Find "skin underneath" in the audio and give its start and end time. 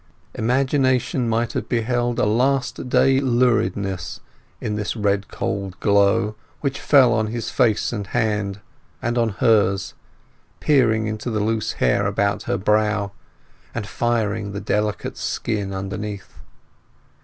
15.17-16.39